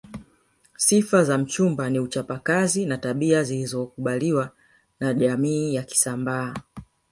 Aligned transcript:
Sifa 0.77 1.23
za 1.23 1.37
mchumba 1.37 1.89
ni 1.89 1.99
uchapa 1.99 2.39
kazi 2.39 2.85
na 2.85 2.97
tabia 2.97 3.43
zinazokubaliwa 3.43 4.49
na 4.99 5.13
jamii 5.13 5.73
ya 5.75 5.83
kisambaa 5.83 6.53